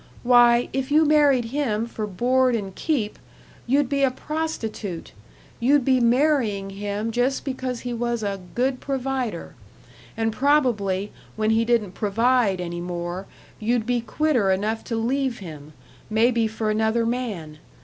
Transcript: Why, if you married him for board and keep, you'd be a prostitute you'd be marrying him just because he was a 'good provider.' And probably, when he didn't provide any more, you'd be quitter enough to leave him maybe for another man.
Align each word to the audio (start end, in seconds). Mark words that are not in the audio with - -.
Why, 0.23 0.67
if 0.73 0.89
you 0.89 1.05
married 1.05 1.45
him 1.53 1.85
for 1.85 2.07
board 2.07 2.55
and 2.55 2.73
keep, 2.73 3.19
you'd 3.67 3.87
be 3.87 4.01
a 4.01 4.09
prostitute 4.09 5.11
you'd 5.59 5.85
be 5.85 5.99
marrying 5.99 6.71
him 6.71 7.11
just 7.11 7.45
because 7.45 7.81
he 7.81 7.93
was 7.93 8.23
a 8.23 8.39
'good 8.55 8.79
provider.' 8.79 9.53
And 10.17 10.33
probably, 10.33 11.11
when 11.35 11.51
he 11.51 11.63
didn't 11.65 11.91
provide 11.91 12.59
any 12.59 12.81
more, 12.81 13.27
you'd 13.59 13.85
be 13.85 14.01
quitter 14.01 14.49
enough 14.49 14.83
to 14.85 14.95
leave 14.95 15.37
him 15.37 15.73
maybe 16.09 16.47
for 16.47 16.71
another 16.71 17.05
man. 17.05 17.59